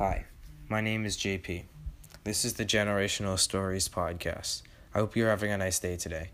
Hi, 0.00 0.24
my 0.66 0.80
name 0.80 1.04
is 1.04 1.18
JP. 1.18 1.64
This 2.24 2.46
is 2.46 2.54
the 2.54 2.64
Generational 2.64 3.38
Stories 3.38 3.86
podcast. 3.86 4.62
I 4.94 4.98
hope 5.00 5.14
you're 5.14 5.28
having 5.28 5.52
a 5.52 5.58
nice 5.58 5.78
day 5.78 5.98
today. 5.98 6.30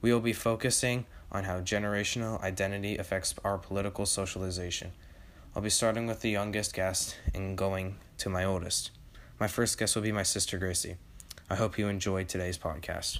We 0.00 0.12
will 0.12 0.20
be 0.20 0.32
focusing 0.32 1.04
on 1.32 1.42
how 1.42 1.58
generational 1.58 2.40
identity 2.40 2.96
affects 2.96 3.34
our 3.42 3.58
political 3.58 4.06
socialization. 4.06 4.92
I'll 5.56 5.62
be 5.62 5.70
starting 5.70 6.06
with 6.06 6.20
the 6.20 6.30
youngest 6.30 6.72
guest 6.72 7.16
and 7.34 7.58
going 7.58 7.96
to 8.18 8.28
my 8.28 8.44
oldest. 8.44 8.92
My 9.40 9.48
first 9.48 9.76
guest 9.76 9.96
will 9.96 10.04
be 10.04 10.12
my 10.12 10.22
sister 10.22 10.56
Gracie. 10.56 10.94
I 11.50 11.56
hope 11.56 11.76
you 11.76 11.88
enjoyed 11.88 12.28
today's 12.28 12.58
podcast. 12.58 13.18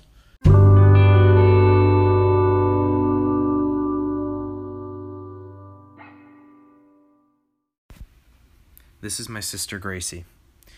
This 9.05 9.21
is 9.21 9.29
my 9.29 9.41
sister 9.41 9.79
Gracie. 9.79 10.25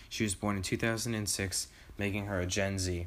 She 0.09 0.25
was 0.25 0.35
born 0.35 0.57
in 0.57 0.63
2006, 0.63 1.69
making 1.97 2.27
her 2.27 2.41
a 2.41 2.45
Gen 2.45 2.77
Z. 2.77 3.07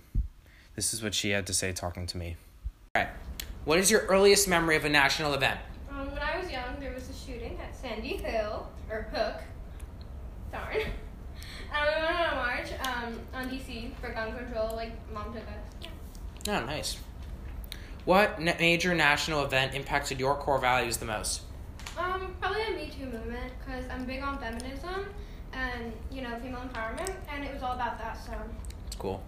This 0.78 0.94
is 0.94 1.04
what 1.04 1.14
she 1.14 1.32
had 1.32 1.46
to 1.48 1.54
say 1.54 1.74
talking 1.74 2.08
to 2.08 2.18
me. 2.18 2.38
All 2.96 3.02
right. 3.02 3.12
What 3.66 3.80
is 3.80 3.92
your 3.92 4.06
earliest 4.06 4.48
memory 4.48 4.78
of 4.78 4.86
a 4.86 4.90
national 4.90 5.34
event? 5.34 5.60
Um, 5.92 6.10
when 6.10 6.22
I 6.22 6.40
was 6.40 6.50
young, 6.50 6.80
there 6.80 6.94
was 6.94 7.10
a 7.10 7.14
shooting 7.14 7.60
at 7.62 7.76
Sandy 7.76 8.16
Hill, 8.16 8.66
or 8.90 9.08
Hook. 9.14 9.42
Darn. 10.54 10.78
Um, 10.78 11.86
we 11.86 12.02
went 12.02 12.18
on 12.18 12.32
a 12.32 12.36
march 12.36 12.68
um, 12.88 13.20
on 13.34 13.50
DC 13.50 13.94
for 14.00 14.14
gun 14.14 14.34
control. 14.34 14.74
Like, 14.74 14.94
mom 15.14 15.34
took 15.34 15.44
us. 15.44 15.90
Yeah. 16.46 16.62
Oh, 16.62 16.66
nice. 16.66 16.98
What 18.06 18.40
na- 18.40 18.54
major 18.58 18.96
national 18.96 19.44
event 19.44 19.76
impacted 19.76 20.18
your 20.18 20.36
core 20.36 20.60
values 20.60 20.96
the 20.96 21.06
most? 21.06 21.42
Um, 21.98 22.34
probably 22.40 22.59
Too 23.00 23.06
movement, 23.06 23.54
because 23.66 23.86
I'm 23.90 24.04
big 24.04 24.22
on 24.22 24.38
feminism 24.40 25.06
and, 25.54 25.94
you 26.12 26.22
know, 26.22 26.38
female 26.40 26.60
empowerment, 26.60 27.14
and 27.30 27.46
it 27.46 27.54
was 27.54 27.64
all 27.64 27.74
about 27.74 27.98
that, 27.98 28.18
so. 28.26 28.34
Cool. 28.98 29.24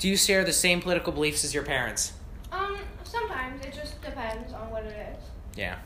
Do 0.00 0.08
you 0.08 0.16
share 0.16 0.44
the 0.44 0.52
same 0.52 0.80
political 0.80 1.12
beliefs 1.12 1.44
as 1.44 1.54
your 1.54 1.62
parents? 1.62 2.14
Um, 2.50 2.78
sometimes 3.04 3.64
it 3.64 3.72
just 3.72 4.02
depends 4.02 4.52
on 4.52 4.70
what 4.70 4.84
it 4.84 5.14
is. 5.16 5.22
Yeah. 5.56 5.76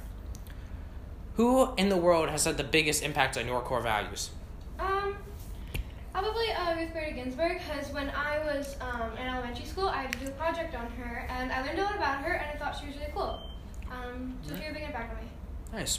Who 1.34 1.74
in 1.74 1.90
the 1.90 1.96
world 1.98 2.30
has 2.30 2.46
had 2.46 2.56
the 2.56 2.64
biggest 2.64 3.02
impact 3.02 3.36
on 3.36 3.46
your 3.46 3.60
core 3.60 3.82
values? 3.82 4.30
Um, 4.78 5.14
probably 6.14 6.52
uh, 6.52 6.74
Ruth 6.74 6.94
Bader 6.94 7.14
Ginsburg, 7.14 7.58
because 7.58 7.92
when 7.92 8.08
I 8.08 8.38
was 8.38 8.76
um, 8.80 9.12
in 9.20 9.26
elementary 9.26 9.66
school, 9.66 9.88
I 9.88 10.02
had 10.02 10.12
to 10.12 10.18
do 10.20 10.26
a 10.28 10.30
project 10.30 10.74
on 10.74 10.86
her, 10.92 11.26
and 11.28 11.52
I 11.52 11.62
learned 11.66 11.80
a 11.80 11.82
lot 11.82 11.96
about 11.96 12.24
her, 12.24 12.32
and 12.32 12.50
I 12.50 12.58
thought 12.58 12.80
she 12.80 12.86
was 12.86 12.96
really 12.96 13.12
cool. 13.14 13.42
Um, 13.92 14.38
so 14.40 14.56
she 14.56 14.62
had 14.62 14.70
a 14.70 14.74
big 14.74 14.84
impact 14.84 15.14
on 15.14 15.22
me. 15.22 15.30
Nice. 15.74 15.98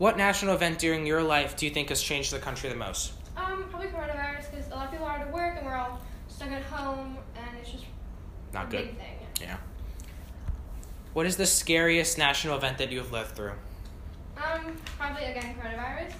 What 0.00 0.16
national 0.16 0.54
event 0.54 0.78
during 0.78 1.04
your 1.04 1.22
life 1.22 1.58
do 1.58 1.66
you 1.66 1.72
think 1.72 1.90
has 1.90 2.00
changed 2.00 2.32
the 2.32 2.38
country 2.38 2.70
the 2.70 2.74
most? 2.74 3.12
Um, 3.36 3.66
probably 3.68 3.88
coronavirus, 3.88 4.50
because 4.50 4.66
a 4.68 4.74
lot 4.74 4.86
of 4.86 4.92
people 4.92 5.04
are 5.04 5.18
out 5.18 5.26
of 5.26 5.30
work, 5.30 5.58
and 5.58 5.66
we're 5.66 5.76
all 5.76 6.00
stuck 6.26 6.48
at 6.48 6.62
home, 6.62 7.18
and 7.36 7.58
it's 7.58 7.70
just 7.70 7.84
Not 8.54 8.68
a 8.68 8.70
good. 8.70 8.86
big 8.86 8.96
thing. 8.96 9.18
Yeah. 9.42 9.58
What 11.12 11.26
is 11.26 11.36
the 11.36 11.44
scariest 11.44 12.16
national 12.16 12.56
event 12.56 12.78
that 12.78 12.90
you 12.90 12.96
have 12.96 13.12
lived 13.12 13.32
through? 13.32 13.52
Um, 14.38 14.74
probably 14.98 15.24
again 15.24 15.54
coronavirus, 15.60 16.12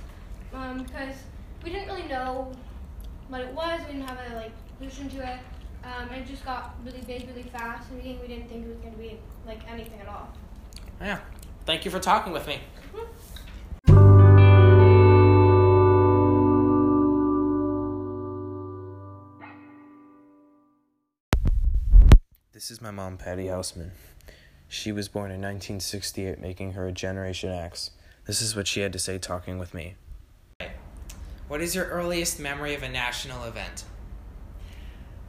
um, 0.52 0.82
because 0.82 1.14
we 1.64 1.70
didn't 1.70 1.88
really 1.88 2.06
know 2.06 2.52
what 3.28 3.40
it 3.40 3.54
was. 3.54 3.80
We 3.86 3.94
didn't 3.94 4.08
have 4.10 4.18
a 4.30 4.36
like 4.36 4.52
solution 4.76 5.08
to 5.18 5.26
it. 5.26 5.38
Um, 5.84 6.10
it 6.10 6.26
just 6.26 6.44
got 6.44 6.74
really 6.84 7.00
big, 7.06 7.26
really 7.28 7.44
fast, 7.48 7.88
and 7.88 7.96
we 7.96 8.10
didn't, 8.10 8.20
we 8.20 8.28
didn't 8.28 8.50
think 8.50 8.66
it 8.66 8.68
was 8.68 8.76
going 8.76 8.92
to 8.92 8.98
be 8.98 9.18
like 9.46 9.60
anything 9.72 9.98
at 10.02 10.08
all. 10.08 10.30
Yeah. 11.00 11.20
Thank 11.64 11.86
you 11.86 11.90
for 11.90 11.98
talking 11.98 12.34
with 12.34 12.46
me. 12.46 12.60
This 22.60 22.70
is 22.70 22.82
my 22.82 22.90
mom, 22.90 23.16
Patty 23.16 23.46
Houseman. 23.46 23.92
She 24.68 24.92
was 24.92 25.08
born 25.08 25.30
in 25.30 25.40
1968, 25.40 26.38
making 26.38 26.72
her 26.72 26.86
a 26.86 26.92
Generation 26.92 27.48
X. 27.48 27.92
This 28.26 28.42
is 28.42 28.54
what 28.54 28.66
she 28.66 28.80
had 28.80 28.92
to 28.92 28.98
say 28.98 29.16
talking 29.16 29.58
with 29.58 29.72
me. 29.72 29.94
What 31.48 31.62
is 31.62 31.74
your 31.74 31.86
earliest 31.86 32.38
memory 32.38 32.74
of 32.74 32.82
a 32.82 32.88
national 32.90 33.44
event? 33.44 33.84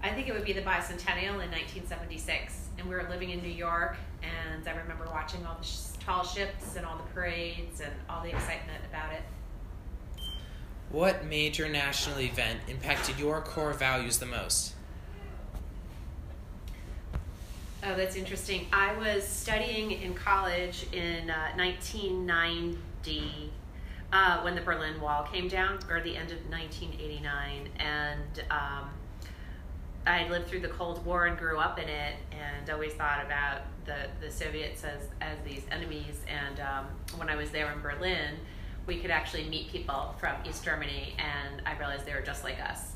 I 0.03 0.09
think 0.09 0.28
it 0.28 0.34
would 0.34 0.44
be 0.44 0.52
the 0.52 0.62
bicentennial 0.62 1.42
in 1.42 1.50
1976, 1.52 2.68
and 2.78 2.90
we 2.90 2.96
were 2.96 3.08
living 3.09 3.30
in 3.30 3.42
New 3.42 3.48
York, 3.48 3.96
and 4.22 4.68
I 4.68 4.72
remember 4.75 5.06
watching 5.06 5.46
all 5.46 5.56
the 5.58 5.66
sh- 5.66 6.03
tall 6.06 6.25
ships 6.25 6.75
and 6.75 6.86
all 6.86 6.98
the 6.98 7.13
parades 7.13 7.80
and 7.80 7.94
all 8.09 8.22
the 8.22 8.31
excitement 8.31 8.84
about 8.90 9.13
it. 9.13 9.22
What 10.90 11.24
major 11.24 11.69
national 11.69 12.19
event 12.19 12.59
impacted 12.68 13.18
your 13.18 13.40
core 13.40 13.72
values 13.72 14.18
the 14.18 14.25
most? 14.25 14.74
Oh, 17.84 17.96
that's 17.96 18.16
interesting. 18.16 18.68
I 18.72 18.96
was 18.96 19.28
studying 19.28 19.92
in 19.92 20.14
college 20.14 20.86
in 20.92 21.31
uh, 21.31 21.50
1990 21.56 23.52
uh, 24.14 24.42
when 24.42 24.53
the 24.53 24.62
Berlin 24.62 25.02
Wall 25.02 25.24
came 25.24 25.47
down, 25.47 25.80
or 25.90 26.00
the 26.02 26.16
end 26.16 26.31
of 26.31 26.38
1989, 26.50 27.69
and 27.80 28.44
um, 28.52 28.90
I 30.06 30.28
lived 30.30 30.47
through 30.47 30.59
the 30.59 30.68
Cold 30.68 31.03
War 31.06 31.25
and 31.25 31.36
grew 31.36 31.58
up 31.58 31.80
in 31.80 31.90
it, 31.90 32.18
and 32.31 32.69
always 32.69 32.94
thought 32.94 33.25
about 33.25 33.62
the, 33.86 33.96
the 34.24 34.30
Soviets 34.30 34.84
as, 34.84 35.08
as 35.19 35.40
these 35.44 35.66
enemies. 35.72 36.22
And 36.28 36.59
um, 36.59 36.86
when 37.18 37.30
I 37.30 37.36
was 37.36 37.50
there 37.50 37.72
in 37.72 37.81
Berlin, 37.81 38.36
we 38.86 39.00
could 39.00 39.12
actually 39.12 39.50
meet 39.50 39.72
people 39.72 40.13
from 40.19 40.36
East 40.48 40.63
Germany, 40.63 41.16
and 41.18 41.63
I 41.66 41.75
realized 41.80 42.06
they 42.06 42.13
were 42.13 42.22
just 42.22 42.44
like 42.44 42.62
us. 42.62 42.92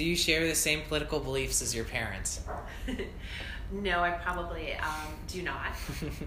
Do 0.00 0.06
you 0.06 0.16
share 0.16 0.46
the 0.46 0.54
same 0.54 0.80
political 0.88 1.20
beliefs 1.20 1.60
as 1.60 1.74
your 1.74 1.84
parents? 1.84 2.40
no, 3.70 4.00
I 4.00 4.12
probably 4.12 4.72
um, 4.72 5.12
do 5.28 5.42
not. 5.42 5.72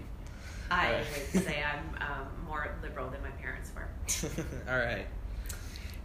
I 0.70 0.86
Alright. 0.86 1.06
would 1.34 1.42
say 1.42 1.60
I'm 1.60 2.08
um, 2.08 2.28
more 2.46 2.72
liberal 2.84 3.10
than 3.10 3.20
my 3.20 3.30
parents 3.30 3.72
were. 3.74 4.44
All 4.72 4.78
right. 4.78 5.06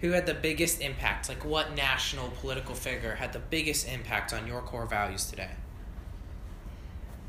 Who 0.02 0.10
had 0.10 0.26
the 0.26 0.34
biggest 0.34 0.82
impact? 0.82 1.30
Like, 1.30 1.46
what 1.46 1.76
national 1.76 2.30
political 2.42 2.74
figure 2.74 3.14
had 3.14 3.34
the 3.34 3.40
biggest 3.40 3.88
impact 3.88 4.34
on 4.34 4.48
your 4.48 4.62
core 4.62 4.88
values 4.88 5.30
today? 5.30 5.52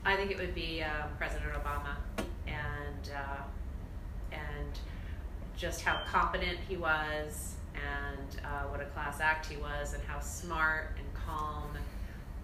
I 0.06 0.17
think 0.17 0.31
it 0.31 0.39
would 0.39 0.55
be 0.55 0.83
uh, 0.83 1.06
President 1.19 1.53
Obama, 1.53 1.97
and 2.47 3.11
uh, 3.15 3.43
and 4.33 4.79
just 5.55 5.83
how 5.83 6.00
competent 6.06 6.56
he 6.67 6.79
was, 6.79 7.56
and 7.81 8.41
uh, 8.45 8.69
what 8.69 8.81
a 8.81 8.87
class 8.87 9.21
act 9.21 9.47
he 9.47 9.57
was, 9.57 9.95
and 9.95 10.03
how 10.05 10.21
smart 10.21 10.97
and 10.99 11.07
calm, 11.27 11.77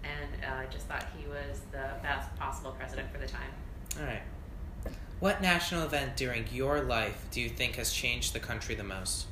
and 0.03 0.43
uh, 0.43 0.55
I 0.55 0.65
just 0.67 0.87
thought 0.87 1.05
he 1.17 1.27
was 1.27 1.61
the 1.71 1.89
best 2.01 2.35
possible 2.37 2.71
president 2.71 3.11
for 3.11 3.19
the 3.19 3.27
time. 3.27 3.51
All 3.99 4.05
right. 4.05 4.21
What 5.19 5.41
national 5.41 5.83
event 5.83 6.15
during 6.15 6.45
your 6.51 6.81
life 6.81 7.25
do 7.31 7.41
you 7.41 7.49
think 7.49 7.75
has 7.75 7.91
changed 7.91 8.33
the 8.33 8.39
country 8.39 8.75
the 8.75 8.83
most? 8.83 9.25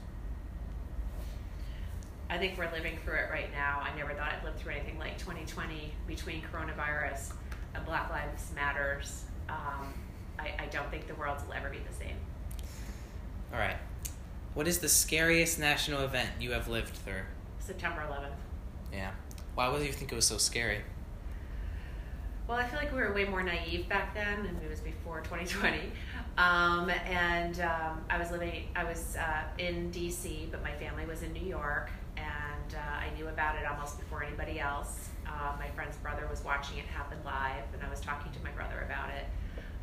I 2.30 2.40
think 2.40 2.58
we're 2.58 2.72
living 2.72 2.98
through 3.04 3.16
it 3.16 3.30
right 3.30 3.52
now. 3.52 3.84
I 3.84 3.96
never 3.96 4.14
thought 4.14 4.34
I'd 4.34 4.44
live 4.44 4.56
through 4.56 4.74
anything 4.74 4.98
like 4.98 5.18
2020 5.20 5.94
between 6.08 6.42
coronavirus 6.52 7.34
and 7.76 7.86
Black 7.86 8.10
Lives 8.10 8.52
Matters. 8.56 9.26
Um, 9.48 9.94
I, 10.40 10.54
I 10.58 10.66
don't 10.72 10.90
think 10.90 11.08
the 11.08 11.16
world 11.16 11.38
will 11.46 11.54
ever 11.54 11.70
be 11.70 11.78
the 11.78 11.94
same. 11.94 12.16
All 13.54 13.60
right. 13.60 13.78
What 14.56 14.70
is 14.70 14.80
the 14.80 14.88
scariest 14.88 15.60
national 15.60 16.00
event 16.04 16.30
you 16.40 16.52
have 16.52 16.70
lived 16.70 16.96
through? 16.96 17.24
September 17.60 18.08
11th. 18.10 18.30
Yeah. 18.94 19.12
Why 19.54 19.68
would 19.68 19.86
you 19.86 19.92
think 19.92 20.14
it 20.14 20.16
was 20.16 20.26
so 20.26 20.38
scary? 20.38 20.80
Well, 22.48 22.58
I 22.58 22.66
feel 22.66 22.80
like 22.80 22.94
we 22.94 23.00
were 23.02 23.12
way 23.12 23.26
more 23.26 23.44
naive 23.44 23.90
back 23.90 24.14
then, 24.14 24.46
and 24.46 24.58
it 24.64 24.70
was 24.70 24.80
before 24.80 25.20
2020. 25.24 25.80
Um, 26.38 26.90
and 26.90 27.60
um, 27.60 28.06
I 28.10 28.18
was 28.18 28.32
living, 28.32 28.70
I 28.78 28.86
was 28.86 29.18
uh, 29.18 29.44
in 29.58 29.92
DC, 29.92 30.50
but 30.52 30.64
my 30.64 30.72
family 30.76 31.06
was 31.06 31.22
in 31.22 31.34
New 31.34 31.46
York, 31.46 31.92
and 32.16 32.76
uh, 32.76 32.78
I 32.78 33.14
knew 33.18 33.28
about 33.28 33.58
it 33.58 33.66
almost 33.66 34.00
before 34.00 34.24
anybody 34.24 34.62
else. 34.62 35.10
Uh, 35.28 35.52
my 35.60 35.68
friend's 35.72 35.98
brother 35.98 36.28
was 36.30 36.46
watching 36.46 36.78
it 36.78 36.86
happen 36.86 37.18
live, 37.26 37.66
and 37.74 37.84
I 37.84 37.90
was 37.90 38.00
talking 38.00 38.32
to 38.32 38.40
my 38.42 38.52
brother 38.52 38.86
about 38.86 39.10
it. 39.10 39.26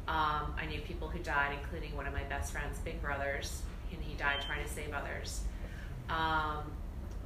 Um, 0.09 0.55
I 0.59 0.65
knew 0.67 0.81
people 0.81 1.09
who 1.09 1.19
died, 1.19 1.59
including 1.63 1.95
one 1.95 2.07
of 2.07 2.15
my 2.15 2.25
best 2.25 2.53
friend's 2.53 2.79
big 2.79 3.03
brothers, 3.03 3.61
and 3.93 4.03
he 4.03 4.15
died 4.15 4.43
trying 4.45 4.65
to 4.65 4.71
save 4.71 4.93
others. 4.93 5.43
Um, 6.09 6.65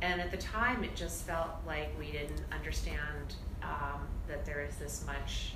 and 0.03 0.21
at 0.21 0.31
the 0.31 0.37
time, 0.37 0.85
it 0.85 0.95
just 0.95 1.25
felt 1.27 1.51
like 1.67 1.89
we 1.99 2.13
didn't 2.13 2.43
understand 2.53 3.35
um, 3.63 4.01
that 4.29 4.45
there 4.45 4.63
is 4.63 4.77
this 4.77 5.05
much 5.07 5.55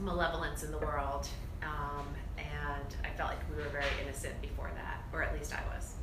malevolence 0.00 0.64
in 0.64 0.70
the 0.70 0.78
world. 0.78 1.28
Um, 1.62 2.06
and 2.38 2.96
I 3.04 3.16
felt 3.16 3.30
like 3.30 3.38
we 3.50 3.62
were 3.62 3.68
very 3.68 3.84
innocent 4.02 4.40
before 4.40 4.70
that, 4.74 5.02
or 5.12 5.22
at 5.22 5.34
least 5.34 5.54
I 5.54 5.60
was. 5.74 5.94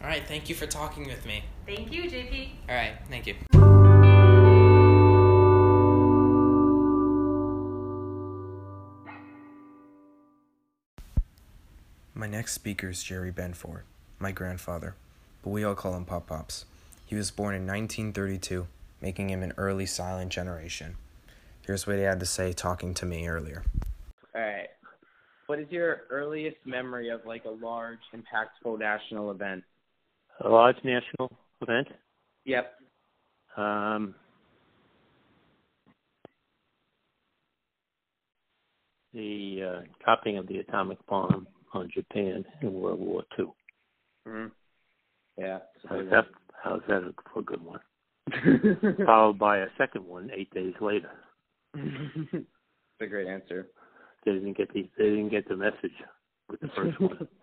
All 0.00 0.08
right. 0.08 0.26
Thank 0.26 0.48
you 0.48 0.54
for 0.54 0.66
talking 0.66 1.06
with 1.06 1.24
me. 1.26 1.44
Thank 1.66 1.92
you, 1.92 2.04
JP. 2.04 2.50
All 2.68 2.74
right. 2.74 2.94
Thank 3.08 3.26
you. 3.26 3.57
My 12.18 12.26
next 12.26 12.54
speaker 12.54 12.88
is 12.88 13.04
Jerry 13.04 13.30
Benford, 13.30 13.82
my 14.18 14.32
grandfather, 14.32 14.96
but 15.44 15.50
we 15.50 15.62
all 15.62 15.76
call 15.76 15.94
him 15.94 16.04
Pop 16.04 16.26
Pops. 16.26 16.64
He 17.06 17.14
was 17.14 17.30
born 17.30 17.54
in 17.54 17.64
1932, 17.64 18.66
making 19.00 19.30
him 19.30 19.44
an 19.44 19.52
early 19.56 19.86
silent 19.86 20.32
generation. 20.32 20.96
Here's 21.64 21.86
what 21.86 21.94
he 21.94 22.02
had 22.02 22.18
to 22.18 22.26
say 22.26 22.52
talking 22.52 22.92
to 22.94 23.06
me 23.06 23.28
earlier. 23.28 23.62
All 24.34 24.40
right. 24.40 24.66
What 25.46 25.60
is 25.60 25.68
your 25.70 26.08
earliest 26.10 26.56
memory 26.64 27.08
of 27.08 27.20
like 27.24 27.44
a 27.44 27.50
large, 27.50 28.00
impactful 28.12 28.80
national 28.80 29.30
event? 29.30 29.62
A 30.40 30.48
large 30.48 30.78
national 30.82 31.30
event? 31.62 31.86
Yep. 32.44 32.74
Um, 33.56 34.16
the 39.14 39.60
uh, 39.62 39.80
dropping 40.04 40.36
of 40.36 40.48
the 40.48 40.58
atomic 40.58 40.98
bomb 41.06 41.46
on 41.74 41.90
Japan 41.92 42.44
in 42.62 42.72
World 42.74 43.00
War 43.00 43.22
II. 43.38 43.46
Mhm. 44.26 44.50
Yeah. 45.36 45.58
How's 45.88 46.08
that, 46.10 46.26
how's 46.62 46.82
that 46.88 47.14
for 47.32 47.40
a 47.40 47.42
good 47.42 47.62
one? 47.64 47.80
Followed 49.06 49.38
by 49.38 49.58
a 49.58 49.66
second 49.78 50.04
one 50.06 50.30
eight 50.34 50.52
days 50.52 50.74
later. 50.80 51.10
That's 51.74 52.44
a 53.00 53.06
great 53.06 53.28
answer. 53.28 53.68
They 54.24 54.32
didn't 54.32 54.56
get 54.56 54.72
the 54.74 54.88
they 54.98 55.04
didn't 55.04 55.30
get 55.30 55.48
the 55.48 55.56
message 55.56 55.94
with 56.50 56.60
the 56.60 56.68
first 56.76 57.00
one. 57.00 57.28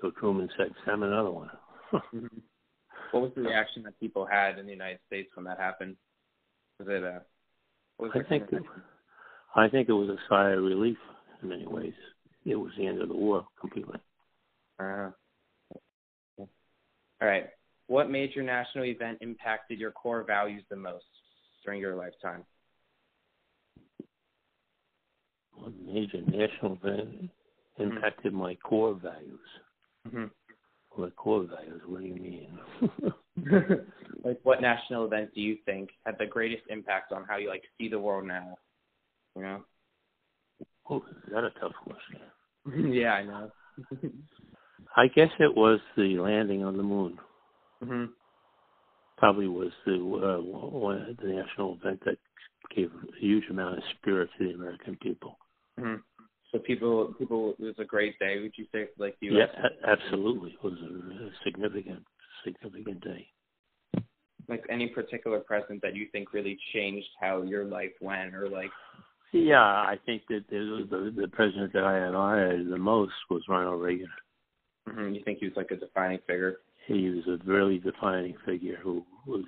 So 0.00 0.10
Truman 0.12 0.48
said, 0.56 0.72
"Send 0.86 1.02
another 1.04 1.30
one." 1.30 1.50
Mhm. 2.14 2.40
what 3.10 3.22
was 3.24 3.32
the 3.34 3.42
reaction 3.42 3.82
that 3.82 3.98
people 3.98 4.24
had 4.24 4.58
in 4.58 4.64
the 4.64 4.72
United 4.72 5.00
States 5.08 5.28
when 5.34 5.44
that 5.44 5.58
happened? 5.58 5.96
Was 6.78 6.88
it 6.88 7.02
uh 7.04 7.18
was 7.98 8.12
I 8.14 8.22
think 8.22 8.44
it, 8.52 8.62
I 9.56 9.68
think 9.68 9.88
it 9.88 9.92
was 9.92 10.08
a 10.08 10.16
sigh 10.28 10.50
of 10.52 10.62
relief 10.62 10.96
in 11.42 11.48
many 11.48 11.66
ways. 11.66 11.92
It 12.44 12.56
was 12.56 12.72
the 12.78 12.86
end 12.86 13.00
of 13.00 13.08
the 13.08 13.14
war 13.14 13.46
completely. 13.60 13.98
Uh, 14.78 15.10
all 16.38 16.48
right. 17.28 17.48
What 17.86 18.10
major 18.10 18.42
national 18.42 18.84
event 18.84 19.18
impacted 19.20 19.78
your 19.78 19.90
core 19.90 20.22
values 20.22 20.62
the 20.70 20.76
most 20.76 21.04
during 21.64 21.80
your 21.80 21.96
lifetime? 21.96 22.44
One 25.52 25.74
major 25.84 26.22
national 26.22 26.78
event 26.82 27.30
impacted 27.78 28.32
my 28.32 28.54
core 28.56 28.94
values. 28.94 29.40
hmm 30.08 30.26
My 30.96 31.10
core 31.10 31.44
values. 31.44 31.82
What 31.86 32.00
do 32.00 32.06
you 32.06 32.14
mean? 32.14 32.58
like, 34.24 34.38
what 34.42 34.62
national 34.62 35.04
event 35.04 35.30
do 35.34 35.40
you 35.40 35.58
think 35.66 35.90
had 36.06 36.16
the 36.18 36.26
greatest 36.26 36.62
impact 36.70 37.12
on 37.12 37.24
how 37.28 37.36
you 37.36 37.48
like 37.48 37.64
see 37.76 37.88
the 37.88 37.98
world 37.98 38.26
now? 38.26 38.56
You 39.36 39.42
know? 39.42 39.64
Oh, 40.90 40.98
is 40.98 41.32
that 41.32 41.44
a 41.44 41.50
tough 41.60 41.72
question? 41.82 42.92
yeah, 42.94 43.12
I 43.12 43.24
know. 43.24 43.52
I 44.96 45.06
guess 45.08 45.30
it 45.38 45.54
was 45.56 45.80
the 45.96 46.18
landing 46.18 46.64
on 46.64 46.76
the 46.76 46.82
moon. 46.82 47.18
hmm 47.82 48.04
Probably 49.18 49.48
was 49.48 49.70
the 49.84 49.94
uh, 49.94 50.40
one 50.42 51.16
the 51.22 51.28
national 51.28 51.76
event 51.80 52.00
that 52.06 52.16
gave 52.74 52.90
a 52.90 53.20
huge 53.20 53.44
amount 53.50 53.76
of 53.78 53.84
spirit 53.98 54.30
to 54.38 54.44
the 54.48 54.54
American 54.54 54.96
people. 55.02 55.36
hmm 55.78 55.96
So 56.52 56.58
people, 56.58 57.14
people, 57.18 57.54
it 57.58 57.62
was 57.64 57.74
a 57.78 57.84
great 57.84 58.18
day. 58.18 58.40
Would 58.40 58.52
you 58.56 58.66
say, 58.72 58.88
like 58.98 59.16
the 59.20 59.28
Yeah, 59.28 59.44
U.S. 59.46 59.50
a- 59.84 59.90
absolutely. 59.90 60.52
It 60.52 60.64
was 60.64 60.72
a, 60.82 61.24
a 61.26 61.30
significant, 61.44 62.02
significant 62.44 63.00
day. 63.04 63.28
like 64.48 64.64
any 64.68 64.88
particular 64.88 65.38
present 65.40 65.80
that 65.82 65.94
you 65.94 66.06
think 66.12 66.32
really 66.32 66.58
changed 66.74 67.06
how 67.20 67.42
your 67.42 67.64
life 67.64 67.92
went, 68.00 68.34
or 68.34 68.48
like, 68.48 68.70
Yeah, 69.32 69.60
I 69.60 69.96
think 70.04 70.22
that 70.28 70.44
the 70.50 70.86
the, 70.90 71.22
the 71.22 71.28
president 71.28 71.72
that 71.74 71.84
I 71.84 71.98
admired 71.98 72.68
the 72.68 72.78
most 72.78 73.12
was 73.30 73.42
Ronald 73.48 73.80
Reagan. 73.80 74.10
hmm 74.88 75.14
you 75.14 75.22
think 75.24 75.38
he 75.38 75.46
was 75.46 75.56
like 75.56 75.70
a 75.70 75.76
defining 75.76 76.18
figure? 76.26 76.56
He 76.86 77.10
was 77.10 77.26
a 77.28 77.44
really 77.44 77.78
defining 77.78 78.36
figure 78.44 78.76
who 78.82 79.04
was 79.26 79.44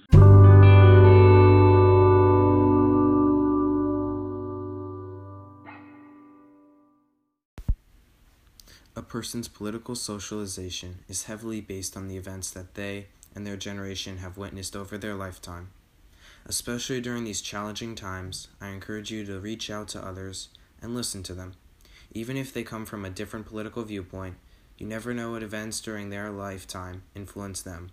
A 8.95 9.01
person's 9.03 9.49
political 9.49 9.95
socialization 9.97 10.99
is 11.09 11.25
heavily 11.25 11.61
based 11.61 11.97
on 11.97 12.09
the 12.09 12.17
events 12.17 12.51
that 12.51 12.75
they 12.75 13.07
and 13.35 13.47
their 13.47 13.57
generation 13.57 14.19
have 14.19 14.37
witnessed 14.37 14.77
over 14.77 14.97
their 14.99 15.15
lifetime. 15.15 15.71
Especially 16.47 17.01
during 17.01 17.25
these 17.25 17.41
challenging 17.41 17.95
times, 17.95 18.49
I 18.61 18.69
encourage 18.69 19.11
you 19.11 19.25
to 19.27 19.41
reach 19.41 19.71
out 19.71 19.89
to 19.89 20.05
others 20.05 20.49
and 20.81 20.95
listen 20.95 21.23
to 21.25 21.35
them. 21.35 21.55
Even 22.13 22.37
if 22.37 22.53
they 22.53 22.63
come 22.63 22.85
from 22.85 23.05
a 23.05 23.11
different 23.11 23.47
political 23.47 23.85
viewpoint, 23.85 24.37
you 24.77 24.87
never 24.87 25.15
know 25.15 25.31
what 25.31 25.43
events 25.43 25.81
during 25.81 26.11
their 26.11 26.31
lifetime 26.31 27.05
influence 27.15 27.63
them. 27.63 27.91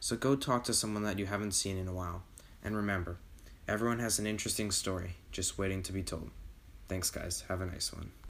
So 0.00 0.16
go 0.16 0.34
talk 0.34 0.64
to 0.64 0.74
someone 0.74 1.02
that 1.04 1.18
you 1.18 1.26
haven't 1.26 1.52
seen 1.52 1.76
in 1.76 1.86
a 1.86 1.92
while. 1.92 2.22
And 2.62 2.74
remember, 2.74 3.18
everyone 3.68 3.98
has 3.98 4.18
an 4.18 4.26
interesting 4.26 4.70
story 4.70 5.16
just 5.30 5.58
waiting 5.58 5.82
to 5.82 5.92
be 5.92 6.02
told. 6.02 6.30
Thanks, 6.88 7.10
guys. 7.10 7.44
Have 7.48 7.60
a 7.60 7.66
nice 7.66 7.92
one. 7.92 8.10